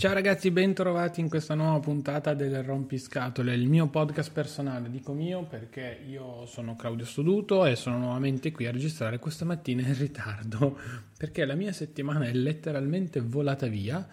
Ciao 0.00 0.12
ragazzi, 0.12 0.52
bentrovati 0.52 1.20
in 1.20 1.28
questa 1.28 1.56
nuova 1.56 1.80
puntata 1.80 2.32
del 2.32 2.62
Rompiscatole, 2.62 3.52
il 3.52 3.68
mio 3.68 3.88
podcast 3.88 4.30
personale, 4.30 4.88
dico 4.90 5.12
mio 5.12 5.42
perché 5.42 6.04
io 6.08 6.46
sono 6.46 6.76
Claudio 6.76 7.04
Stoduto 7.04 7.66
e 7.66 7.74
sono 7.74 7.98
nuovamente 7.98 8.52
qui 8.52 8.66
a 8.66 8.70
registrare 8.70 9.18
questa 9.18 9.44
mattina 9.44 9.82
in 9.82 9.98
ritardo 9.98 10.78
perché 11.18 11.44
la 11.44 11.56
mia 11.56 11.72
settimana 11.72 12.26
è 12.26 12.32
letteralmente 12.32 13.18
volata 13.18 13.66
via 13.66 14.08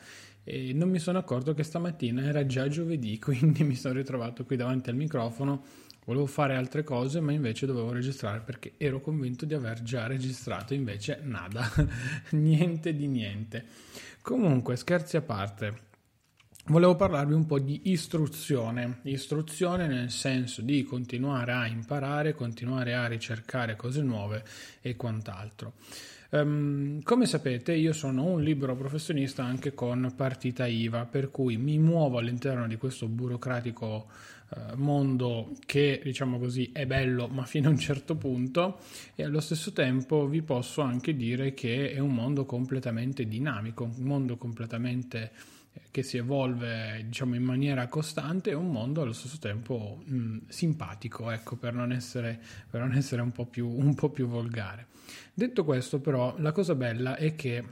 e 0.46 0.74
non 0.74 0.90
mi 0.90 1.00
sono 1.00 1.18
accorto 1.18 1.54
che 1.54 1.64
stamattina 1.64 2.24
era 2.24 2.46
già 2.46 2.70
giovedì, 2.70 3.18
quindi 3.20 3.64
mi 3.64 3.76
sono 3.76 3.96
ritrovato 3.96 4.46
qui 4.46 4.56
davanti 4.56 4.92
al 4.92 4.96
microfono, 4.96 5.64
volevo 6.06 6.28
fare 6.28 6.56
altre 6.56 6.84
cose 6.84 7.20
ma 7.20 7.32
invece 7.32 7.66
dovevo 7.66 7.92
registrare 7.92 8.40
perché 8.40 8.74
ero 8.78 9.02
convinto 9.02 9.46
di 9.46 9.56
aver 9.56 9.82
già 9.82 10.06
registrato, 10.06 10.74
invece 10.76 11.20
nada, 11.24 11.68
niente 12.32 12.96
di 12.96 13.08
niente. 13.08 13.66
Comunque, 14.22 14.76
scherzi 14.76 15.18
a 15.18 15.22
parte, 15.22 15.94
volevo 16.68 16.96
parlarvi 16.96 17.34
un 17.34 17.46
po' 17.46 17.60
di 17.60 17.82
istruzione. 17.86 19.00
Istruzione 19.04 19.88
nel 19.88 20.10
senso 20.10 20.62
di 20.62 20.84
continuare 20.84 21.52
a 21.52 21.68
imparare, 21.68 22.34
continuare 22.34 22.94
a 22.96 23.08
ricercare 23.08 23.76
cose 23.76 24.02
nuove 24.02 24.44
e 24.82 24.96
quant'altro. 24.96 25.74
Um, 26.32 27.02
come 27.04 27.28
sapete, 27.28 27.74
io 27.74 27.94
sono 27.94 28.26
un 28.26 28.42
libero 28.42 28.76
professionista 28.76 29.44
anche 29.44 29.74
con 29.74 30.12
partita 30.16 30.66
IVA, 30.66 31.06
per 31.06 31.30
cui 31.30 31.56
mi 31.58 31.78
muovo 31.78 32.18
all'interno 32.18 32.68
di 32.68 32.78
questo 32.78 33.08
burocratico 33.08 34.08
uh, 34.50 34.76
mondo 34.76 35.52
che, 35.66 36.02
diciamo 36.04 36.40
così, 36.40 36.72
è 36.74 36.88
bello, 36.88 37.28
ma 37.28 37.46
fino 37.46 37.70
a 37.70 37.72
un 37.72 37.78
certo 37.78 38.16
punto, 38.16 38.80
e 39.14 39.24
allo 39.24 39.40
stesso 39.40 39.72
tempo 39.72 40.28
vi 40.28 40.42
posso 40.42 40.82
anche 40.82 41.16
dire 41.16 41.54
che 41.54 41.92
è 41.92 42.00
un 42.00 42.14
mondo 42.14 42.44
completamente 42.44 43.28
dinamico, 43.28 43.84
un 43.84 44.04
mondo 44.04 44.36
completamente 44.36 45.32
che 45.92 46.04
si 46.04 46.18
evolve 46.18 47.04
diciamo 47.06 47.36
in 47.36 47.44
maniera 47.44 47.88
costante 47.88 48.50
e 48.50 48.54
un 48.54 48.70
mondo 48.70 49.02
allo 49.02 49.14
stesso 49.14 49.38
tempo 49.40 50.02
mh, 50.06 50.38
simpatico 50.48 51.32
ecco 51.32 51.56
per 51.56 51.74
non 51.74 51.92
essere, 51.92 52.40
per 52.70 52.82
non 52.82 52.94
essere 52.94 53.22
un, 53.22 53.32
po 53.32 53.46
più, 53.46 53.68
un 53.68 53.96
po' 53.96 54.10
più 54.10 54.28
volgare. 54.28 54.88
Detto 55.34 55.64
questo, 55.64 56.00
però, 56.00 56.36
la 56.40 56.52
cosa 56.52 56.76
bella 56.76 57.16
è 57.16 57.36
che 57.36 57.64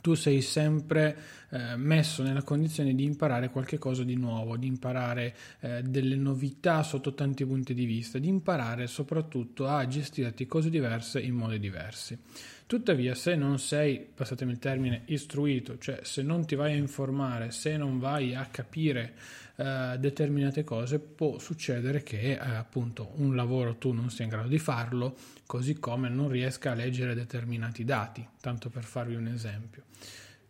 tu 0.00 0.14
sei 0.14 0.42
sempre 0.42 1.16
eh, 1.54 1.76
messo 1.76 2.24
nella 2.24 2.42
condizione 2.42 2.96
di 2.96 3.04
imparare 3.04 3.48
qualcosa 3.48 4.02
di 4.02 4.16
nuovo, 4.16 4.56
di 4.56 4.66
imparare 4.66 5.36
eh, 5.60 5.82
delle 5.82 6.16
novità 6.16 6.82
sotto 6.82 7.14
tanti 7.14 7.46
punti 7.46 7.74
di 7.74 7.84
vista, 7.84 8.18
di 8.18 8.26
imparare 8.26 8.88
soprattutto 8.88 9.68
a 9.68 9.86
gestirti 9.86 10.46
cose 10.46 10.68
diverse 10.68 11.20
in 11.20 11.36
modi 11.36 11.60
diversi. 11.60 12.18
Tuttavia, 12.66 13.14
se 13.14 13.36
non 13.36 13.60
sei, 13.60 14.04
passatemi 14.12 14.50
il 14.50 14.58
termine, 14.58 15.02
istruito, 15.06 15.78
cioè 15.78 16.00
se 16.02 16.22
non 16.22 16.44
ti 16.44 16.56
vai 16.56 16.72
a 16.72 16.76
informare, 16.76 17.52
se 17.52 17.76
non 17.76 18.00
vai 18.00 18.34
a 18.34 18.46
capire 18.46 19.14
eh, 19.54 19.96
determinate 20.00 20.64
cose, 20.64 20.98
può 20.98 21.38
succedere 21.38 22.02
che 22.02 22.32
eh, 22.32 22.38
appunto 22.38 23.12
un 23.16 23.36
lavoro 23.36 23.76
tu 23.76 23.92
non 23.92 24.10
sia 24.10 24.24
in 24.24 24.30
grado 24.30 24.48
di 24.48 24.58
farlo, 24.58 25.14
così 25.46 25.78
come 25.78 26.08
non 26.08 26.28
riesca 26.28 26.72
a 26.72 26.74
leggere 26.74 27.14
determinati 27.14 27.84
dati, 27.84 28.26
tanto 28.40 28.70
per 28.70 28.82
farvi 28.82 29.14
un 29.14 29.28
esempio. 29.28 29.84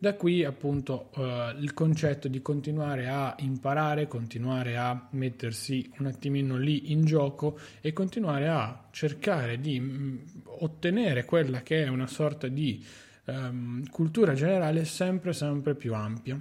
Da 0.04 0.16
qui 0.16 0.44
appunto 0.44 1.08
eh, 1.16 1.54
il 1.60 1.72
concetto 1.72 2.28
di 2.28 2.42
continuare 2.42 3.08
a 3.08 3.34
imparare, 3.38 4.06
continuare 4.06 4.76
a 4.76 5.08
mettersi 5.12 5.90
un 5.96 6.04
attimino 6.04 6.58
lì 6.58 6.92
in 6.92 7.06
gioco 7.06 7.58
e 7.80 7.94
continuare 7.94 8.48
a 8.48 8.86
cercare 8.90 9.58
di 9.58 9.80
mh, 9.80 9.86
mm, 9.86 10.18
ottenere 10.58 11.24
quella 11.24 11.62
che 11.62 11.84
è 11.84 11.88
una 11.88 12.06
sorta 12.06 12.48
di 12.48 12.84
ehm, 13.24 13.88
cultura 13.88 14.34
generale 14.34 14.84
sempre 14.84 15.32
sempre 15.32 15.74
più 15.74 15.94
ampia. 15.94 16.38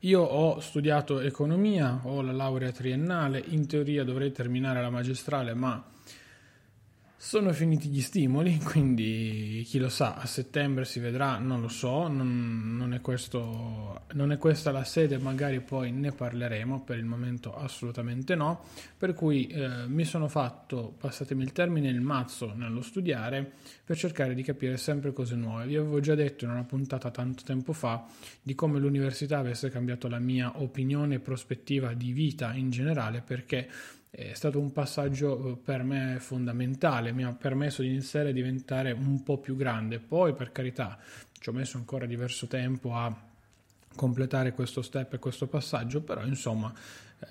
Io 0.00 0.22
ho 0.22 0.58
studiato 0.60 1.20
economia, 1.20 2.00
ho 2.04 2.22
la 2.22 2.32
laurea 2.32 2.72
triennale, 2.72 3.44
in 3.48 3.66
teoria 3.66 4.04
dovrei 4.04 4.32
terminare 4.32 4.80
la 4.80 4.88
magistrale, 4.88 5.52
ma 5.52 5.84
sono 7.20 7.52
finiti 7.52 7.88
gli 7.88 8.00
stimoli, 8.00 8.58
quindi 8.62 9.64
chi 9.66 9.78
lo 9.78 9.88
sa, 9.88 10.14
a 10.14 10.24
settembre 10.24 10.84
si 10.84 11.00
vedrà, 11.00 11.38
non 11.38 11.60
lo 11.60 11.66
so, 11.66 12.06
non, 12.06 12.76
non, 12.76 12.94
è 12.94 13.00
questo, 13.00 14.02
non, 14.12 14.30
è 14.30 14.38
questa 14.38 14.70
la 14.70 14.84
sede, 14.84 15.18
magari 15.18 15.60
poi 15.60 15.90
ne 15.90 16.12
parleremo, 16.12 16.82
per 16.82 16.96
il 16.96 17.04
momento 17.04 17.56
assolutamente 17.56 18.36
no, 18.36 18.62
per 18.96 19.14
cui 19.14 19.48
eh, 19.48 19.88
mi 19.88 20.04
sono 20.04 20.28
fatto, 20.28 20.94
passatemi 20.96 21.42
il 21.42 21.50
termine, 21.50 21.88
il 21.88 22.00
mazzo 22.00 22.54
nello 22.54 22.82
studiare 22.82 23.50
per 23.84 23.96
cercare 23.96 24.32
di 24.34 24.44
capire 24.44 24.76
sempre 24.76 25.12
cose 25.12 25.34
nuove. 25.34 25.66
Vi 25.66 25.74
avevo 25.74 25.98
già 25.98 26.14
detto 26.14 26.44
in 26.44 26.52
una 26.52 26.64
puntata 26.64 27.10
tanto 27.10 27.42
tempo 27.42 27.72
fa 27.72 28.06
di 28.40 28.54
come 28.54 28.78
l'università 28.78 29.38
avesse 29.38 29.70
cambiato 29.70 30.06
la 30.06 30.20
mia 30.20 30.52
opinione 30.60 31.16
e 31.16 31.18
prospettiva 31.18 31.94
di 31.94 32.12
vita 32.12 32.54
in 32.54 32.70
generale, 32.70 33.22
perché 33.26 33.68
è 34.10 34.32
stato 34.34 34.58
un 34.58 34.72
passaggio 34.72 35.52
eh, 35.52 35.56
per 35.56 35.82
me 35.82 36.16
fondamentale, 36.18 37.12
mi 37.12 37.24
ha 37.24 37.32
permesso 37.32 37.82
di 37.82 37.88
iniziare 37.88 38.30
a 38.30 38.32
diventare 38.32 38.92
un 38.92 39.22
po' 39.22 39.38
più 39.38 39.56
grande. 39.56 39.98
Poi, 39.98 40.34
per 40.34 40.52
carità, 40.52 40.98
ci 41.32 41.48
ho 41.48 41.52
messo 41.52 41.76
ancora 41.76 42.06
diverso 42.06 42.46
tempo 42.46 42.94
a 42.94 43.14
completare 43.94 44.52
questo 44.52 44.82
step 44.82 45.14
e 45.14 45.18
questo 45.18 45.46
passaggio, 45.46 46.00
però 46.02 46.24
insomma 46.24 46.72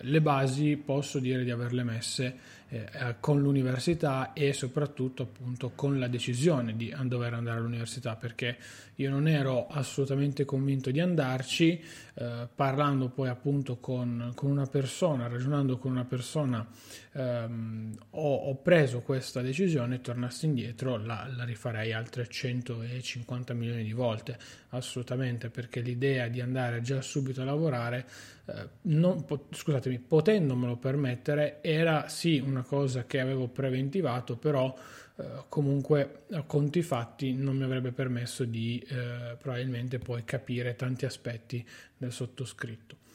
le 0.02 0.22
basi 0.22 0.76
posso 0.76 1.20
dire 1.20 1.44
di 1.44 1.52
averle 1.52 1.84
messe 1.84 2.38
eh, 2.70 2.86
eh, 2.92 3.16
con 3.22 3.40
l'università 3.42 4.34
e 4.34 4.52
soprattutto 4.52 5.24
appunto 5.24 5.72
con 5.74 6.00
la 6.00 6.10
decisione 6.10 6.76
di 6.76 6.94
dover 7.04 7.34
andare 7.34 7.60
all'università 7.60 8.18
perché 8.18 8.58
io 8.96 9.10
non 9.10 9.28
ero 9.30 9.68
assolutamente 9.68 10.44
convinto 10.44 10.92
di 10.92 11.00
andarci 11.00 11.82
eh, 12.16 12.48
parlando 12.54 13.08
poi 13.08 13.30
appunto 13.30 13.78
con, 13.78 14.34
con, 14.36 14.52
una 14.52 14.66
persona 14.66 15.28
ragionando 15.28 15.78
con 15.78 15.92
una 15.92 16.04
persona 16.04 16.68
ehm, 17.14 17.98
ho, 18.12 18.36
ho, 18.36 18.56
preso 18.56 19.00
questa 19.00 19.42
decisione 19.42 20.02
tornassi 20.02 20.46
indietro 20.46 20.98
la, 20.98 21.30
la 21.34 21.46
rifarei 21.46 21.94
altre 21.94 22.28
150 22.28 23.54
milioni 23.54 23.84
di 23.84 23.94
volte 23.94 24.38
assolutamente 24.70 25.50
perché 25.50 25.80
l'idea 25.80 26.28
di 26.28 26.42
andare 26.42 26.82
già 26.82 27.02
subito 27.02 27.42
a 27.42 27.46
lavorare 27.46 28.06
eh, 28.50 28.70
non, 28.84 29.26
scusatemi, 29.52 30.00
potendomelo 30.00 30.78
permettere, 30.78 31.60
era 31.62 32.08
sì 32.08 32.40
una 32.40 32.57
cosa 32.64 33.06
che 33.06 33.20
avevo 33.20 33.48
preventivato, 33.48 34.38
però 34.38 34.74
eh, 35.18 35.24
comunque 35.50 36.24
a 36.32 36.44
conti 36.44 36.82
fatti 36.82 37.34
non 37.34 37.58
mi 37.58 37.64
avrebbe 37.64 37.92
permesso 37.92 38.44
di 38.46 38.84
eh, 38.88 39.36
probabilmente 39.40 40.00
poi 40.00 40.24
capire 40.24 40.76
tanti 40.76 41.06
aspetti 41.06 41.66
del 41.98 42.12
sottoscritto. 42.12 43.06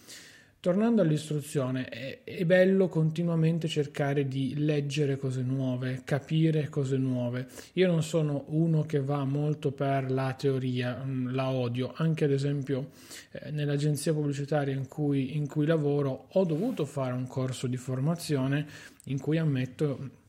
Tornando 0.62 1.02
all'istruzione, 1.02 1.88
è, 1.88 2.20
è, 2.22 2.44
bello 2.44 2.86
continuamente 2.86 3.66
cercare 3.66 4.28
di 4.28 4.54
leggere 4.58 5.16
cose 5.16 5.42
nuove, 5.42 6.02
capire 6.04 6.68
cose 6.68 6.96
nuove. 6.96 7.48
Io 7.72 7.88
non 7.88 8.04
sono 8.04 8.44
uno 8.50 8.82
che 8.82 9.00
va 9.00 9.24
molto 9.24 9.72
per 9.72 10.08
la 10.12 10.32
teoria, 10.34 11.02
mm, 11.04 11.34
la 11.34 11.50
odio. 11.50 11.92
Anche 11.96 12.26
ad 12.26 12.30
esempio 12.30 12.90
eh, 13.32 13.50
nell'agenzia 13.50 14.12
pubblicitaria 14.12 14.72
in 14.72 14.86
cui, 14.86 15.36
in 15.36 15.48
cui 15.48 15.66
lavoro 15.66 16.26
ho 16.30 16.44
dovuto 16.44 16.84
fare 16.84 17.12
un 17.12 17.26
corso 17.26 17.66
di 17.66 17.76
formazione 17.76 18.64
in 19.06 19.18
cui 19.18 19.38
ammetto 19.38 20.21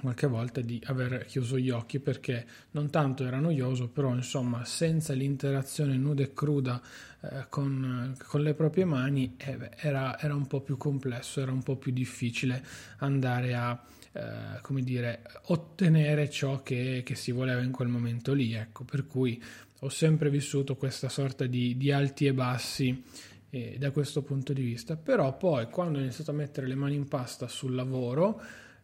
qualche 0.00 0.26
volta 0.26 0.60
di 0.60 0.80
aver 0.86 1.24
chiuso 1.26 1.58
gli 1.58 1.70
occhi 1.70 2.00
perché 2.00 2.46
non 2.72 2.90
tanto 2.90 3.24
era 3.24 3.38
noioso, 3.38 3.88
però 3.88 4.14
insomma 4.14 4.64
senza 4.64 5.12
l'interazione 5.12 5.96
nuda 5.96 6.22
e 6.22 6.32
cruda 6.32 6.80
eh, 7.20 7.46
con, 7.48 8.14
con, 8.26 8.42
le 8.42 8.54
proprie 8.54 8.84
mani 8.84 9.34
eh, 9.36 9.70
era, 9.76 10.18
era, 10.18 10.34
un 10.34 10.46
po' 10.46 10.60
più 10.60 10.76
complesso, 10.76 11.40
era 11.40 11.52
un 11.52 11.62
po' 11.62 11.76
più 11.76 11.92
difficile 11.92 12.64
andare 12.98 13.54
a 13.54 13.80
eh, 14.12 14.60
come 14.62 14.82
dire, 14.82 15.22
ottenere 15.46 16.28
ciò 16.28 16.62
che, 16.62 17.02
che, 17.04 17.14
si 17.14 17.30
voleva 17.30 17.62
in 17.62 17.70
quel 17.70 17.88
momento 17.88 18.32
lì. 18.32 18.54
Ecco, 18.54 18.84
per 18.84 19.06
cui 19.06 19.40
ho 19.80 19.88
sempre 19.88 20.30
vissuto 20.30 20.76
questa 20.76 21.08
sorta 21.08 21.46
di, 21.46 21.76
di 21.76 21.92
alti 21.92 22.26
e 22.26 22.34
bassi 22.34 23.02
eh, 23.50 23.76
da 23.78 23.90
questo 23.90 24.22
punto 24.22 24.52
di 24.52 24.62
vista, 24.62 24.96
però 24.96 25.36
poi 25.36 25.68
quando 25.68 25.98
ho 25.98 26.00
iniziato 26.02 26.30
a 26.30 26.34
mettere 26.34 26.66
le 26.66 26.74
mani 26.74 26.94
in 26.94 27.08
pasta 27.08 27.48
sul 27.48 27.74
lavoro, 27.74 28.40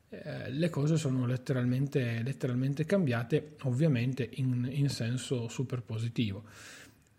eh, 0.09 0.51
le 0.51 0.71
cose 0.71 0.97
sono 0.97 1.27
letteralmente, 1.27 2.23
letteralmente 2.23 2.85
cambiate, 2.85 3.57
ovviamente 3.63 4.29
in, 4.35 4.69
in, 4.71 4.89
senso 4.89 5.49
super 5.49 5.83
positivo. 5.83 6.45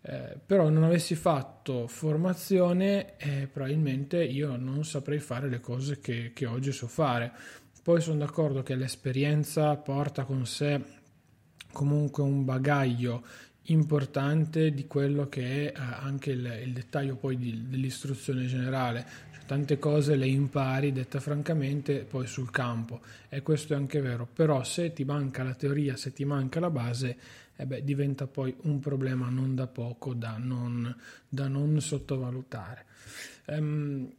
Eh, 0.00 0.38
però 0.44 0.68
non 0.68 0.84
avessi 0.84 1.14
fatto 1.14 1.86
formazione, 1.86 3.16
eh, 3.18 3.48
probabilmente 3.52 4.22
io 4.24 4.56
non 4.56 4.84
saprei 4.84 5.18
fare 5.18 5.48
le 5.48 5.60
cose 5.60 6.00
che, 6.00 6.32
che 6.32 6.46
oggi 6.46 6.72
so 6.72 6.86
fare. 6.86 7.32
Poi 7.82 8.00
sono 8.00 8.18
d'accordo 8.18 8.62
che 8.62 8.74
l'esperienza 8.74 9.76
porta 9.76 10.24
con 10.24 10.46
sé 10.46 10.96
comunque 11.72 12.22
un 12.22 12.44
bagaglio 12.44 13.22
importante 13.70 14.72
di 14.72 14.86
quello 14.86 15.28
che 15.28 15.72
è 15.72 15.78
eh, 15.78 15.82
anche 15.82 16.30
il, 16.30 16.60
il 16.64 16.72
dettaglio 16.72 17.16
poi 17.16 17.36
di, 17.36 17.68
dell'istruzione 17.68 18.46
generale. 18.46 19.06
Tante 19.48 19.78
cose 19.78 20.14
le 20.14 20.26
impari, 20.26 20.92
detta 20.92 21.20
francamente, 21.20 22.04
poi 22.04 22.26
sul 22.26 22.50
campo 22.50 23.00
e 23.30 23.40
questo 23.40 23.72
è 23.72 23.76
anche 23.76 24.02
vero, 24.02 24.28
però 24.30 24.62
se 24.62 24.92
ti 24.92 25.04
manca 25.04 25.42
la 25.42 25.54
teoria, 25.54 25.96
se 25.96 26.12
ti 26.12 26.26
manca 26.26 26.60
la 26.60 26.68
base, 26.68 27.16
eh 27.56 27.64
beh, 27.64 27.82
diventa 27.82 28.26
poi 28.26 28.54
un 28.64 28.78
problema 28.78 29.30
non 29.30 29.54
da 29.54 29.66
poco 29.66 30.12
da 30.12 30.36
non, 30.36 30.94
da 31.26 31.48
non 31.48 31.80
sottovalutare. 31.80 32.84
Um, 33.46 34.12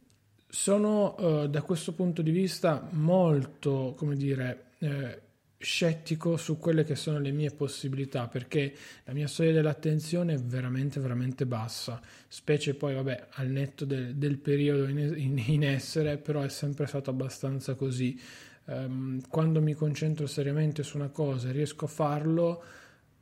sono 0.48 1.14
uh, 1.16 1.46
da 1.46 1.62
questo 1.62 1.92
punto 1.92 2.22
di 2.22 2.32
vista 2.32 2.88
molto, 2.90 3.94
come 3.96 4.16
dire, 4.16 4.64
eh, 4.78 5.20
scettico 5.62 6.38
su 6.38 6.58
quelle 6.58 6.84
che 6.84 6.96
sono 6.96 7.18
le 7.18 7.32
mie 7.32 7.50
possibilità 7.50 8.28
perché 8.28 8.74
la 9.04 9.12
mia 9.12 9.26
soglia 9.26 9.52
dell'attenzione 9.52 10.32
è 10.32 10.38
veramente 10.38 11.00
veramente 11.00 11.44
bassa 11.44 12.00
specie 12.28 12.72
poi 12.72 12.94
vabbè 12.94 13.26
al 13.32 13.48
netto 13.48 13.84
del, 13.84 14.14
del 14.14 14.38
periodo 14.38 14.88
in, 14.88 14.98
in, 14.98 15.42
in, 15.46 15.62
essere 15.62 16.16
però 16.16 16.40
è 16.40 16.48
sempre 16.48 16.86
stato 16.86 17.10
abbastanza 17.10 17.74
così 17.74 18.18
um, 18.64 19.20
quando 19.28 19.60
mi 19.60 19.74
concentro 19.74 20.26
seriamente 20.26 20.82
su 20.82 20.96
una 20.96 21.10
cosa 21.10 21.50
e 21.50 21.52
riesco 21.52 21.84
a 21.84 21.88
farlo 21.88 22.64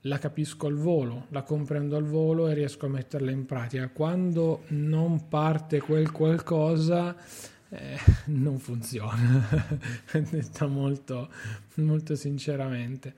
la 0.02 0.18
capisco 0.18 0.68
al 0.68 0.76
volo, 0.76 1.26
la 1.30 1.42
comprendo 1.42 1.96
al 1.96 2.04
volo 2.04 2.46
e 2.46 2.54
riesco 2.54 2.86
a 2.86 2.88
metterla 2.88 3.32
in 3.32 3.46
pratica. 3.46 3.88
Quando 3.88 4.62
non 4.68 5.26
parte 5.28 5.80
quel 5.80 6.12
qualcosa, 6.12 7.16
eh, 7.70 7.98
non 8.26 8.58
funziona, 8.58 9.46
detto 10.12 10.68
molto, 10.68 11.30
molto 11.74 12.14
sinceramente. 12.14 13.14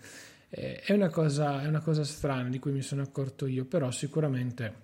Eh, 0.48 0.80
è, 0.80 0.92
una 0.92 1.08
cosa, 1.08 1.62
è, 1.62 1.66
una 1.66 1.80
cosa, 1.80 2.04
strana 2.04 2.48
di 2.48 2.58
cui 2.58 2.72
mi 2.72 2.82
sono 2.82 3.02
accorto 3.02 3.46
io, 3.46 3.64
però 3.64 3.90
sicuramente, 3.90 4.74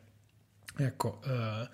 ecco, 0.76 1.20
eh, 1.24 1.68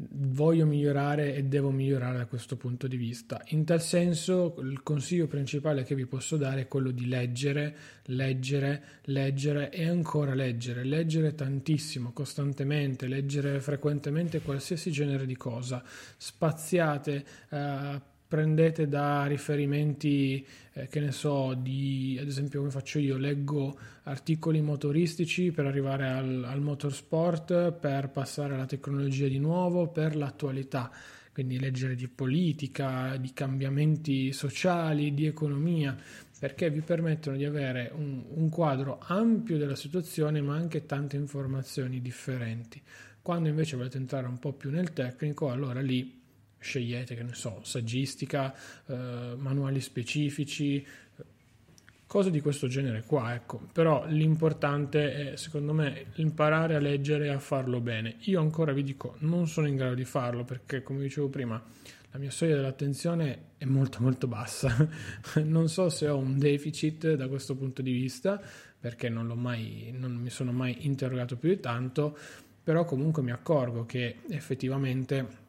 voglio 0.00 0.64
migliorare 0.64 1.34
e 1.34 1.44
devo 1.44 1.70
migliorare 1.70 2.18
da 2.18 2.26
questo 2.26 2.56
punto 2.56 2.86
di 2.86 2.96
vista. 2.96 3.42
In 3.48 3.64
tal 3.64 3.82
senso, 3.82 4.54
il 4.60 4.82
consiglio 4.82 5.26
principale 5.26 5.82
che 5.82 5.94
vi 5.94 6.06
posso 6.06 6.36
dare 6.36 6.62
è 6.62 6.68
quello 6.68 6.90
di 6.90 7.06
leggere, 7.08 7.74
leggere, 8.04 8.82
leggere 9.04 9.70
e 9.70 9.88
ancora 9.88 10.34
leggere, 10.34 10.84
leggere 10.84 11.34
tantissimo, 11.34 12.12
costantemente, 12.12 13.08
leggere 13.08 13.60
frequentemente 13.60 14.40
qualsiasi 14.40 14.90
genere 14.90 15.26
di 15.26 15.36
cosa, 15.36 15.82
spaziate. 16.16 17.24
Eh, 17.48 18.07
prendete 18.28 18.86
da 18.88 19.24
riferimenti, 19.24 20.46
eh, 20.74 20.86
che 20.88 21.00
ne 21.00 21.12
so, 21.12 21.54
di, 21.54 22.18
ad 22.20 22.28
esempio 22.28 22.60
come 22.60 22.70
faccio 22.70 22.98
io, 22.98 23.16
leggo 23.16 23.76
articoli 24.02 24.60
motoristici 24.60 25.50
per 25.50 25.64
arrivare 25.64 26.08
al, 26.08 26.44
al 26.44 26.60
motorsport, 26.60 27.72
per 27.72 28.10
passare 28.10 28.52
alla 28.52 28.66
tecnologia 28.66 29.26
di 29.26 29.38
nuovo, 29.38 29.88
per 29.88 30.14
l'attualità, 30.14 30.90
quindi 31.32 31.58
leggere 31.58 31.94
di 31.94 32.06
politica, 32.06 33.16
di 33.16 33.32
cambiamenti 33.32 34.30
sociali, 34.32 35.14
di 35.14 35.24
economia, 35.24 35.96
perché 36.38 36.68
vi 36.68 36.80
permettono 36.80 37.36
di 37.36 37.46
avere 37.46 37.90
un, 37.94 38.24
un 38.34 38.48
quadro 38.50 38.98
ampio 39.00 39.56
della 39.56 39.74
situazione, 39.74 40.42
ma 40.42 40.54
anche 40.54 40.84
tante 40.84 41.16
informazioni 41.16 42.02
differenti. 42.02 42.80
Quando 43.22 43.48
invece 43.48 43.76
volete 43.76 43.96
entrare 43.96 44.26
un 44.26 44.38
po' 44.38 44.52
più 44.52 44.70
nel 44.70 44.92
tecnico, 44.92 45.50
allora 45.50 45.80
lì 45.80 46.17
scegliete, 46.58 47.14
che 47.14 47.22
ne 47.22 47.34
so, 47.34 47.60
saggistica, 47.62 48.54
eh, 48.86 49.34
manuali 49.36 49.80
specifici, 49.80 50.84
cose 52.08 52.30
di 52.30 52.40
questo 52.40 52.66
genere 52.66 53.04
qua, 53.06 53.34
ecco. 53.34 53.60
Però 53.72 54.04
l'importante 54.06 55.32
è, 55.32 55.36
secondo 55.36 55.72
me, 55.74 56.06
imparare 56.14 56.74
a 56.74 56.80
leggere 56.80 57.26
e 57.26 57.28
a 57.28 57.38
farlo 57.38 57.80
bene. 57.80 58.16
Io 58.20 58.40
ancora 58.40 58.72
vi 58.72 58.82
dico, 58.82 59.16
non 59.20 59.46
sono 59.46 59.68
in 59.68 59.76
grado 59.76 59.94
di 59.94 60.04
farlo 60.04 60.44
perché, 60.44 60.82
come 60.82 61.02
dicevo 61.02 61.28
prima, 61.28 61.62
la 62.10 62.18
mia 62.18 62.30
soglia 62.30 62.56
dell'attenzione 62.56 63.50
è 63.58 63.66
molto 63.66 63.98
molto 64.00 64.26
bassa. 64.26 64.88
non 65.44 65.68
so 65.68 65.90
se 65.90 66.08
ho 66.08 66.16
un 66.16 66.38
deficit 66.38 67.14
da 67.14 67.28
questo 67.28 67.54
punto 67.54 67.82
di 67.82 67.92
vista, 67.92 68.40
perché 68.80 69.10
non, 69.10 69.26
mai, 69.36 69.94
non 69.94 70.14
mi 70.14 70.30
sono 70.30 70.50
mai 70.50 70.86
interrogato 70.86 71.36
più 71.36 71.50
di 71.50 71.60
tanto, 71.60 72.16
però 72.62 72.84
comunque 72.84 73.22
mi 73.22 73.32
accorgo 73.32 73.84
che 73.84 74.20
effettivamente 74.30 75.46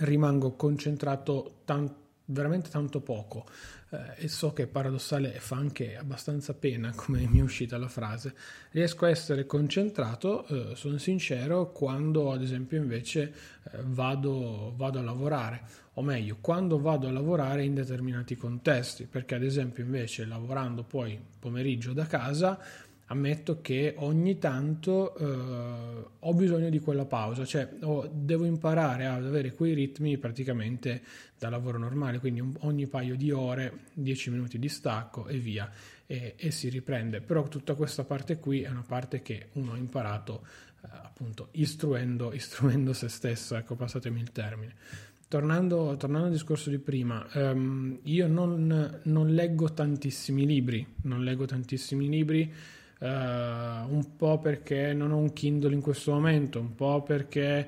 rimango 0.00 0.52
concentrato 0.52 1.60
tan- 1.64 1.94
veramente 2.26 2.70
tanto 2.70 3.00
poco. 3.00 3.46
Eh, 3.92 4.24
e 4.24 4.28
so 4.28 4.52
che 4.52 4.64
è 4.64 4.66
paradossale 4.68 5.34
e 5.34 5.40
fa 5.40 5.56
anche 5.56 5.96
abbastanza 5.96 6.54
pena 6.54 6.92
come 6.94 7.26
mi 7.26 7.40
è 7.40 7.42
uscita 7.42 7.76
la 7.76 7.88
frase. 7.88 8.34
Riesco 8.70 9.04
a 9.04 9.10
essere 9.10 9.46
concentrato, 9.46 10.46
eh, 10.46 10.76
sono 10.76 10.98
sincero, 10.98 11.72
quando 11.72 12.32
ad 12.32 12.42
esempio 12.42 12.78
invece 12.78 13.32
eh, 13.72 13.78
vado, 13.84 14.72
vado 14.76 14.98
a 14.98 15.02
lavorare, 15.02 15.62
o 15.94 16.02
meglio, 16.02 16.38
quando 16.40 16.80
vado 16.80 17.08
a 17.08 17.12
lavorare 17.12 17.64
in 17.64 17.74
determinati 17.74 18.36
contesti, 18.36 19.06
perché 19.06 19.34
ad 19.34 19.42
esempio 19.42 19.82
invece 19.82 20.24
lavorando 20.24 20.84
poi 20.84 21.20
pomeriggio 21.38 21.92
da 21.92 22.06
casa 22.06 22.58
ammetto 23.10 23.60
che 23.60 23.94
ogni 23.98 24.38
tanto 24.38 25.16
eh, 25.16 26.04
ho 26.18 26.34
bisogno 26.34 26.70
di 26.70 26.78
quella 26.78 27.06
pausa, 27.06 27.44
cioè 27.44 27.68
oh, 27.82 28.08
devo 28.12 28.44
imparare 28.44 29.06
ad 29.06 29.26
avere 29.26 29.52
quei 29.52 29.74
ritmi 29.74 30.16
praticamente 30.16 31.02
da 31.36 31.48
lavoro 31.48 31.78
normale, 31.78 32.20
quindi 32.20 32.40
un, 32.40 32.54
ogni 32.60 32.86
paio 32.86 33.16
di 33.16 33.32
ore, 33.32 33.86
10 33.94 34.30
minuti 34.30 34.58
di 34.58 34.68
stacco 34.68 35.26
e 35.26 35.38
via, 35.38 35.68
e, 36.06 36.34
e, 36.36 36.50
si 36.52 36.68
riprende. 36.68 37.20
Però 37.20 37.48
tutta 37.48 37.74
questa 37.74 38.04
parte 38.04 38.38
qui 38.38 38.62
è 38.62 38.68
una 38.68 38.84
parte 38.86 39.22
che 39.22 39.48
uno 39.54 39.72
ha 39.72 39.76
imparato 39.76 40.46
eh, 40.82 40.88
appunto 40.92 41.48
istruendo, 41.52 42.32
istruendo 42.34 42.92
se 42.92 43.08
stesso, 43.08 43.56
ecco 43.56 43.74
passatemi 43.74 44.20
il 44.20 44.30
termine. 44.30 44.74
Tornando, 45.26 45.96
tornando, 45.96 46.26
al 46.26 46.32
discorso 46.32 46.70
di 46.70 46.78
prima, 46.78 47.24
um, 47.34 47.98
io 48.02 48.26
non, 48.26 49.00
non 49.04 49.28
leggo 49.32 49.72
tantissimi 49.72 50.44
libri, 50.44 50.84
non 51.02 51.22
leggo 51.22 51.44
tantissimi 51.44 52.08
libri, 52.08 52.52
Uh, 53.00 53.06
un 53.06 54.14
po' 54.14 54.38
perché 54.38 54.92
non 54.92 55.10
ho 55.12 55.16
un 55.16 55.32
Kindle 55.32 55.72
in 55.72 55.80
questo 55.80 56.12
momento, 56.12 56.60
un 56.60 56.74
po' 56.74 57.02
perché 57.02 57.66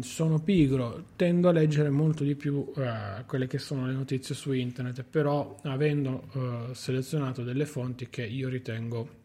sono 0.00 0.38
pigro, 0.38 1.06
tendo 1.16 1.48
a 1.48 1.52
leggere 1.52 1.90
molto 1.90 2.22
di 2.22 2.36
più 2.36 2.54
uh, 2.54 3.24
quelle 3.26 3.48
che 3.48 3.58
sono 3.58 3.86
le 3.86 3.92
notizie 3.92 4.34
su 4.34 4.52
internet, 4.52 5.02
però 5.02 5.56
avendo 5.64 6.28
uh, 6.32 6.72
selezionato 6.72 7.42
delle 7.42 7.66
fonti 7.66 8.08
che 8.08 8.24
io 8.24 8.48
ritengo 8.48 9.18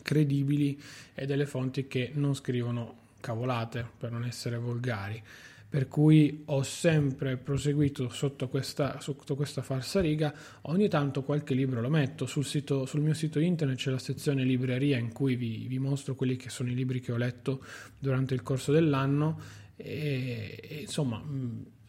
credibili 0.00 0.80
e 1.14 1.26
delle 1.26 1.44
fonti 1.44 1.86
che 1.86 2.10
non 2.14 2.34
scrivono 2.34 2.96
cavolate 3.20 3.86
per 3.98 4.10
non 4.10 4.24
essere 4.24 4.56
volgari 4.56 5.22
per 5.72 5.88
cui 5.88 6.42
ho 6.44 6.62
sempre 6.62 7.38
proseguito 7.38 8.10
sotto 8.10 8.46
questa, 8.50 9.00
sotto 9.00 9.34
questa 9.34 9.62
falsariga. 9.62 10.34
Ogni 10.64 10.86
tanto 10.86 11.22
qualche 11.22 11.54
libro 11.54 11.80
lo 11.80 11.88
metto 11.88 12.26
sul, 12.26 12.44
sito, 12.44 12.84
sul 12.84 13.00
mio 13.00 13.14
sito 13.14 13.40
internet, 13.40 13.78
c'è 13.78 13.90
la 13.90 13.98
sezione 13.98 14.44
libreria 14.44 14.98
in 14.98 15.14
cui 15.14 15.34
vi, 15.34 15.64
vi, 15.66 15.78
mostro 15.78 16.14
quelli 16.14 16.36
che 16.36 16.50
sono 16.50 16.68
i 16.68 16.74
libri 16.74 17.00
che 17.00 17.12
ho 17.12 17.16
letto 17.16 17.64
durante 17.98 18.34
il 18.34 18.42
corso 18.42 18.70
dell'anno 18.70 19.40
e, 19.74 20.60
e 20.62 20.80
insomma 20.82 21.24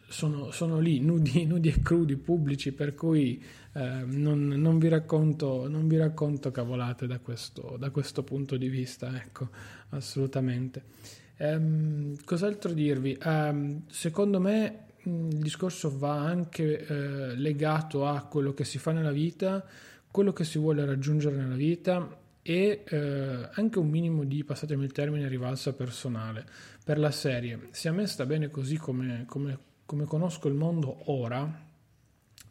sono, 0.08 0.50
sono, 0.50 0.78
lì 0.78 1.00
nudi, 1.00 1.44
nudi, 1.44 1.68
e 1.68 1.82
crudi 1.82 2.16
pubblici 2.16 2.72
per 2.72 2.94
cui 2.94 3.44
eh, 3.74 4.02
non, 4.06 4.46
non, 4.46 4.78
vi 4.78 4.88
racconto, 4.88 5.68
non, 5.68 5.86
vi 5.88 5.98
racconto, 5.98 6.50
cavolate 6.50 7.06
da 7.06 7.18
questo, 7.18 7.76
da 7.78 7.90
questo 7.90 8.22
punto 8.22 8.56
di 8.56 8.70
vista, 8.70 9.14
ecco, 9.14 9.50
assolutamente. 9.90 11.22
Um, 11.36 12.16
cos'altro 12.24 12.72
dirvi? 12.72 13.18
Um, 13.24 13.82
secondo 13.88 14.40
me 14.40 14.86
mm, 15.08 15.30
il 15.30 15.38
discorso 15.38 15.96
va 15.96 16.20
anche 16.20 16.86
uh, 16.88 17.34
legato 17.36 18.06
a 18.06 18.22
quello 18.22 18.54
che 18.54 18.64
si 18.64 18.78
fa 18.78 18.92
nella 18.92 19.10
vita, 19.10 19.64
quello 20.10 20.32
che 20.32 20.44
si 20.44 20.58
vuole 20.58 20.84
raggiungere 20.84 21.36
nella 21.36 21.56
vita 21.56 22.22
e 22.40 22.84
uh, 22.88 23.48
anche 23.54 23.78
un 23.78 23.88
minimo 23.88 24.24
di, 24.24 24.44
passatemi 24.44 24.84
il 24.84 24.92
termine, 24.92 25.26
rivalsa 25.28 25.72
personale. 25.72 26.46
Per 26.84 26.98
la 26.98 27.10
serie, 27.10 27.68
se 27.70 27.88
a 27.88 27.92
me 27.92 28.06
sta 28.06 28.26
bene 28.26 28.50
così 28.50 28.76
come, 28.76 29.24
come, 29.26 29.58
come 29.86 30.04
conosco 30.04 30.48
il 30.48 30.54
mondo 30.54 31.10
ora, 31.10 31.62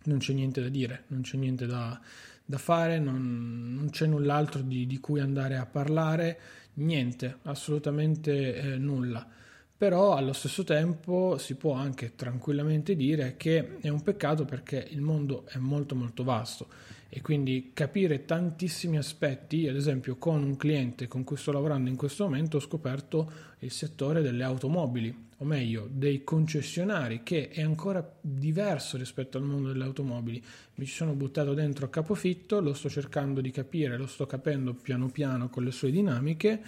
non 0.06 0.18
c'è 0.18 0.34
niente 0.34 0.62
da 0.62 0.70
dire, 0.70 1.04
non 1.08 1.22
c'è 1.22 1.38
niente 1.38 1.66
da, 1.66 2.02
da 2.46 2.58
fare, 2.58 3.00
non, 3.00 3.74
non 3.76 3.90
c'è 3.90 4.06
null'altro 4.06 4.62
di, 4.62 4.86
di 4.86 5.00
cui 5.00 5.20
andare 5.20 5.58
a 5.58 5.66
parlare 5.66 6.40
niente, 6.76 7.38
assolutamente 7.44 8.56
eh, 8.56 8.78
nulla. 8.78 9.28
però 9.76 10.16
allo 10.16 10.34
stesso 10.34 10.64
tempo 10.64 11.38
si 11.38 11.56
può 11.56 11.74
anche 11.74 12.16
tranquillamente 12.16 12.96
dire 12.96 13.36
che 13.38 13.78
è 13.80 13.90
un 13.90 14.02
peccato 14.02 14.46
perché 14.46 14.88
il 14.92 15.02
mondo 15.02 15.46
è 15.48 15.58
molto 15.58 15.96
molto 15.96 16.24
vasto 16.24 16.68
e 17.10 17.22
quindi 17.22 17.72
capire 17.74 18.26
tantissimi 18.26 18.98
aspetti, 18.98 19.68
ad 19.68 19.76
esempio 19.76 20.16
con 20.16 20.42
un 20.42 20.58
cliente 20.58 21.08
con 21.08 21.24
cui 21.24 21.38
sto 21.38 21.52
lavorando 21.52 21.90
in 21.90 21.96
questo 21.96 22.24
momento 22.24 22.58
ho 22.58 22.60
scoperto 22.60 23.32
il 23.60 23.70
settore 23.72 24.24
delle 24.24 24.44
automobili, 24.44 25.16
o 25.44 25.46
meglio 25.46 25.88
dei 25.92 26.24
concessionari, 26.24 27.22
che 27.22 27.50
è 27.50 27.62
ancora 27.62 28.18
diverso 28.20 28.98
rispetto 28.98 29.38
al 29.38 29.44
mondo 29.44 29.68
delle 29.68 29.84
automobili. 29.84 30.44
Mi 30.76 30.86
ci 30.86 30.94
sono 30.94 31.14
buttato 31.14 31.54
dentro 31.54 31.86
a 31.86 31.90
capofitto, 31.90 32.60
lo 32.60 32.74
sto 32.74 32.90
cercando 32.90 33.42
di 33.42 33.52
capire, 33.52 33.98
lo 33.98 34.08
sto 34.08 34.26
capendo 34.26 34.74
piano 34.74 35.10
piano 35.10 35.50
con 35.50 35.64
le 35.64 35.72
sue 35.72 35.92
dinamiche 35.92 36.62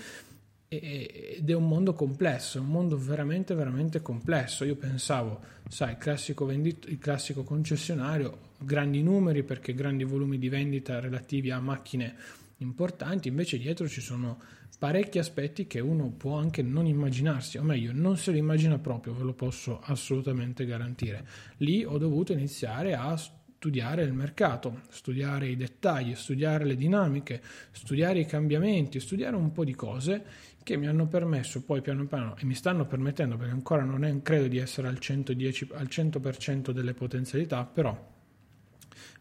ed 0.68 1.50
è 1.50 1.54
un 1.54 1.68
mondo 1.68 1.94
complesso, 1.94 2.58
è 2.58 2.62
un 2.62 2.68
mondo 2.68 2.98
veramente, 2.98 3.56
veramente 3.56 4.02
complesso. 4.02 4.66
Io 4.66 4.76
pensavo, 4.76 5.40
sai, 5.70 5.92
il 5.92 5.98
classico, 5.98 6.46
vendito, 6.46 6.90
il 6.90 7.00
classico 7.00 7.44
concessionario, 7.44 8.38
grandi 8.58 9.02
numeri 9.02 9.44
perché 9.44 9.74
grandi 9.74 10.04
volumi 10.04 10.38
di 10.38 10.50
vendita 10.50 11.00
relativi 11.00 11.50
a 11.50 11.60
macchine 11.60 12.16
importanti, 12.58 13.28
invece 13.28 13.58
dietro 13.58 13.88
ci 13.88 14.02
sono 14.02 14.40
parecchi 14.78 15.20
aspetti 15.20 15.68
che 15.68 15.80
uno 15.80 16.10
può 16.10 16.38
anche 16.38 16.62
non 16.62 16.86
immaginarsi, 16.86 17.58
o 17.58 17.64
meglio, 17.64 17.92
non 17.94 18.18
se 18.18 18.32
lo 18.32 18.38
immagina 18.38 18.78
proprio, 18.80 19.14
ve 19.14 19.24
lo 19.24 19.34
posso 19.34 19.80
assolutamente 19.82 20.66
garantire. 20.66 21.26
Lì 21.58 21.84
ho 21.84 21.98
dovuto 21.98 22.34
iniziare 22.34 22.94
a 22.94 23.16
studiare 23.18 24.04
il 24.04 24.14
mercato, 24.14 24.82
studiare 24.90 25.48
i 25.48 25.56
dettagli, 25.56 26.14
studiare 26.14 26.66
le 26.66 26.76
dinamiche, 26.76 27.42
studiare 27.72 28.20
i 28.20 28.26
cambiamenti, 28.26 29.00
studiare 29.00 29.36
un 29.36 29.52
po' 29.52 29.64
di 29.64 29.74
cose 29.74 30.24
che 30.62 30.78
mi 30.78 30.88
hanno 30.88 31.08
permesso 31.08 31.64
poi 31.64 31.82
piano 31.82 32.06
piano 32.06 32.36
e 32.38 32.46
mi 32.46 32.54
stanno 32.54 32.86
permettendo 32.86 33.38
perché 33.38 33.54
ancora 33.54 33.84
non 33.84 34.04
è, 34.04 34.22
credo 34.22 34.48
di 34.48 34.58
essere 34.58 34.88
al, 34.88 35.00
110, 35.00 35.70
al 35.74 35.88
100% 35.90 36.72
delle 36.72 36.94
potenzialità, 36.94 37.66
però 37.66 38.14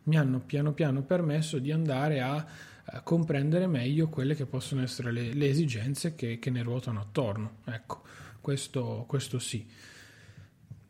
mi 0.05 0.17
hanno 0.19 0.41
piano 0.41 0.73
piano 0.73 1.03
permesso 1.03 1.59
di 1.59 1.73
andare 1.73 2.21
a, 2.21 2.47
comprendere 3.03 3.67
meglio 3.67 4.09
quelle 4.09 4.35
che 4.35 4.47
possono 4.47 4.83
essere 4.83 5.11
le, 5.11 5.33
le 5.33 5.49
esigenze 5.49 6.15
che, 6.15 6.39
che, 6.39 6.51
ne 6.51 6.63
ruotano 6.63 7.01
attorno. 7.01 7.57
Ecco, 7.65 8.03
questo, 8.41 9.05
questo 9.07 9.39
sì. 9.39 9.67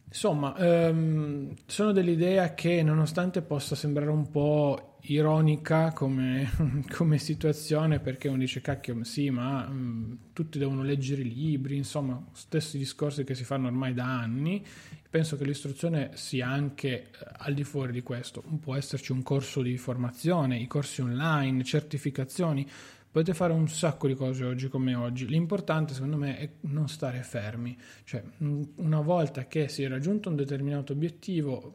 Insomma, 0.07 0.57
ehm, 0.57 1.55
sono 1.67 1.93
dell'idea 1.93 2.55
che 2.55 2.83
nonostante 2.83 3.43
possa 3.43 3.75
sembrare 3.75 4.11
un 4.11 4.31
po' 4.31 4.94
ironica 5.07 5.93
come, 5.93 6.51
come 6.91 7.19
situazione, 7.19 8.01
perché 8.01 8.29
uno 8.29 8.39
dice 8.39 8.61
cacchio, 8.61 9.03
sì, 9.05 9.31
ma 9.31 9.67
mh, 9.67 10.19
tutti 10.33 10.59
devono 10.59 10.83
leggere 10.83 11.23
i 11.23 11.33
libri, 11.33 11.77
insomma, 11.77 12.23
stessi 12.33 12.79
discorsi 12.79 13.25
che 13.25 13.35
si 13.35 13.45
fanno 13.45 13.67
ormai 13.67 13.93
da 13.95 14.05
anni, 14.05 14.65
penso 15.11 15.37
che 15.37 15.45
l'istruzione 15.45 16.11
sia 16.15 16.49
anche 16.49 16.89
eh, 16.89 17.09
al 17.39 17.55
di 17.55 17.65
fuori 17.65 17.93
di 17.93 18.03
questo. 18.03 18.43
Può 18.61 18.75
esserci 18.75 19.13
un 19.13 19.23
corso 19.23 19.63
di 19.63 19.77
formazione, 19.77 20.59
i 20.59 20.67
corsi 20.67 21.01
online, 21.01 21.65
certificazioni, 21.65 22.67
Potete 23.15 23.35
fare 23.35 23.53
un 23.53 23.69
sacco 23.69 24.09
di 24.09 24.15
cose 24.15 24.43
oggi 24.45 24.67
come 24.67 24.97
oggi. 24.97 25.29
L'importante, 25.29 25.95
secondo 25.95 26.17
me, 26.17 26.37
è 26.37 26.51
non 26.63 26.89
stare 26.89 27.23
fermi. 27.23 27.79
Cioè, 28.03 28.21
una 28.39 29.01
volta 29.03 29.47
che 29.47 29.69
si 29.69 29.85
è 29.85 29.89
raggiunto 29.89 30.31
un 30.31 30.35
determinato 30.35 30.95
obiettivo, 30.95 31.73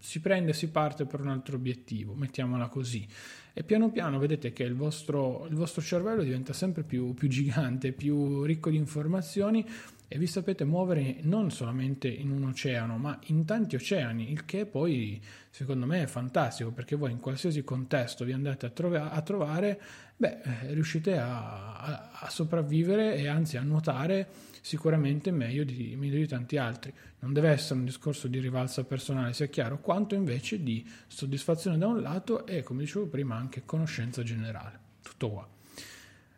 si 0.00 0.20
prende 0.20 0.50
e 0.50 0.54
si 0.54 0.70
parte 0.70 1.04
per 1.04 1.20
un 1.20 1.28
altro 1.28 1.56
obiettivo, 1.56 2.14
mettiamola 2.14 2.68
così. 2.68 3.06
E 3.52 3.62
piano 3.62 3.90
piano 3.90 4.18
vedete 4.18 4.52
che 4.52 4.62
il 4.62 4.74
vostro, 4.74 5.46
il 5.48 5.54
vostro 5.54 5.82
cervello 5.82 6.22
diventa 6.22 6.54
sempre 6.54 6.82
più, 6.82 7.12
più 7.14 7.28
gigante, 7.28 7.92
più 7.92 8.42
ricco 8.44 8.70
di 8.70 8.76
informazioni 8.76 9.64
e 10.12 10.18
vi 10.18 10.26
sapete 10.26 10.64
muovere 10.64 11.18
non 11.20 11.52
solamente 11.52 12.08
in 12.08 12.32
un 12.32 12.42
oceano, 12.42 12.98
ma 12.98 13.16
in 13.26 13.44
tanti 13.44 13.76
oceani, 13.76 14.32
il 14.32 14.44
che 14.44 14.66
poi 14.66 15.22
secondo 15.50 15.86
me 15.86 16.02
è 16.02 16.06
fantastico 16.06 16.72
perché 16.72 16.96
voi 16.96 17.12
in 17.12 17.20
qualsiasi 17.20 17.62
contesto 17.62 18.24
vi 18.24 18.32
andate 18.32 18.66
a, 18.66 18.70
trova- 18.70 19.12
a 19.12 19.22
trovare, 19.22 19.80
beh, 20.16 20.40
eh, 20.42 20.74
riuscite 20.74 21.16
a, 21.16 21.76
a, 21.76 22.10
a, 22.12 22.28
sopravvivere 22.28 23.14
e 23.14 23.28
anzi 23.28 23.56
a 23.56 23.62
nuotare 23.62 24.26
sicuramente 24.60 25.30
meglio 25.30 25.62
di, 25.62 25.94
meglio 25.96 26.16
di 26.16 26.26
tanti 26.26 26.56
altri. 26.56 26.92
Non 27.20 27.32
deve 27.32 27.50
essere 27.50 27.78
un 27.78 27.84
discorso 27.84 28.26
di 28.26 28.40
rivalsa 28.40 28.82
personale, 28.82 29.32
sia 29.32 29.46
chiaro, 29.46 29.78
quanto 29.78 30.16
invece 30.16 30.60
di 30.60 30.84
soddisfazione 31.06 31.78
da 31.78 31.86
un 31.86 32.00
lato 32.00 32.46
e, 32.46 32.64
come 32.64 32.80
dicevo 32.80 33.06
prima, 33.06 33.36
anche 33.36 33.62
conoscenza 33.64 34.24
generale. 34.24 34.76
Tutto 35.02 35.30
qua. 35.30 35.48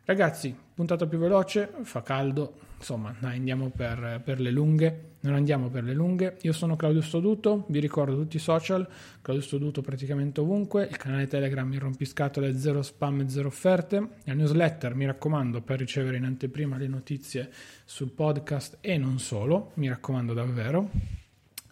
Ragazzi, 0.05 0.53
puntata 0.73 1.07
più 1.07 1.17
veloce, 1.17 1.71
fa 1.83 2.01
caldo, 2.01 2.55
insomma, 2.77 3.15
dai, 3.17 3.37
andiamo 3.37 3.69
per, 3.69 4.19
per, 4.21 4.41
le 4.41 4.51
lunghe. 4.51 5.11
Non 5.21 5.33
andiamo 5.33 5.69
per 5.69 5.85
le 5.85 5.93
lunghe. 5.93 6.35
Io 6.41 6.51
sono 6.51 6.75
Claudio 6.75 6.99
Stoduto, 6.99 7.63
vi 7.69 7.79
ricordo 7.79 8.13
tutti 8.17 8.35
i 8.35 8.39
social, 8.39 8.85
Claudio 9.21 9.41
Stoduto 9.41 9.81
praticamente 9.81 10.41
ovunque, 10.41 10.83
il 10.83 10.97
canale 10.97 11.27
Telegram 11.27 11.71
il 11.71 11.79
rompiscatole 11.79 12.57
zero 12.57 12.81
spam 12.81 13.21
e 13.21 13.29
zero 13.29 13.47
offerte, 13.47 14.07
la 14.25 14.33
newsletter, 14.33 14.93
mi 14.93 15.05
raccomando, 15.05 15.61
per 15.61 15.79
ricevere 15.79 16.17
in 16.17 16.25
anteprima 16.25 16.75
le 16.75 16.87
notizie 16.89 17.49
sul 17.85 18.11
podcast 18.11 18.79
e 18.81 18.97
non 18.97 19.19
solo, 19.19 19.71
mi 19.75 19.87
raccomando 19.87 20.33
davvero. 20.33 21.22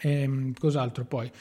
E 0.04 0.22
ehm, 0.22 0.54
cos'altro 0.58 1.06
poi? 1.06 1.32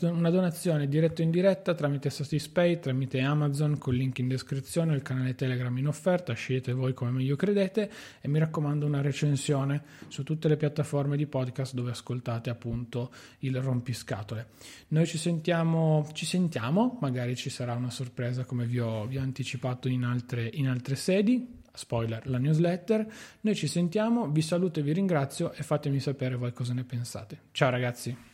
una 0.00 0.30
donazione 0.30 0.88
diretta 0.88 1.20
o 1.20 1.24
indiretta 1.24 1.74
tramite 1.74 2.08
Satispay, 2.08 2.78
tramite 2.78 3.20
Amazon 3.20 3.76
con 3.76 3.92
link 3.92 4.18
in 4.18 4.28
descrizione, 4.28 4.94
il 4.94 5.02
canale 5.02 5.34
Telegram 5.34 5.76
in 5.76 5.88
offerta, 5.88 6.32
scegliete 6.32 6.72
voi 6.72 6.94
come 6.94 7.10
meglio 7.10 7.36
credete 7.36 7.90
e 8.20 8.28
mi 8.28 8.38
raccomando 8.38 8.86
una 8.86 9.02
recensione 9.02 9.82
su 10.08 10.22
tutte 10.22 10.48
le 10.48 10.56
piattaforme 10.56 11.16
di 11.16 11.26
podcast 11.26 11.74
dove 11.74 11.90
ascoltate 11.90 12.48
appunto 12.48 13.10
il 13.40 13.60
rompiscatole. 13.60 14.46
Noi 14.88 15.06
ci 15.06 15.18
sentiamo, 15.18 16.08
ci 16.12 16.24
sentiamo, 16.24 16.96
magari 17.00 17.36
ci 17.36 17.50
sarà 17.50 17.74
una 17.74 17.90
sorpresa 17.90 18.44
come 18.44 18.64
vi 18.64 18.78
ho, 18.78 19.06
vi 19.06 19.18
ho 19.18 19.22
anticipato 19.22 19.88
in 19.88 20.04
altre, 20.04 20.48
in 20.54 20.68
altre 20.68 20.94
sedi 20.94 21.62
spoiler, 21.74 22.26
la 22.28 22.38
newsletter. 22.38 23.06
Noi 23.40 23.54
ci 23.54 23.66
sentiamo, 23.66 24.28
vi 24.28 24.42
saluto 24.42 24.80
e 24.80 24.82
vi 24.82 24.92
ringrazio 24.92 25.52
e 25.52 25.62
fatemi 25.62 26.00
sapere 26.00 26.36
voi 26.36 26.52
cosa 26.52 26.72
ne 26.72 26.84
pensate. 26.84 27.38
Ciao 27.52 27.70
ragazzi! 27.70 28.33